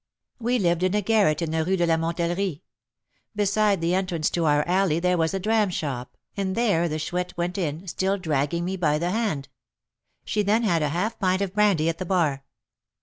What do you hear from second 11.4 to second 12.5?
of brandy at the bar."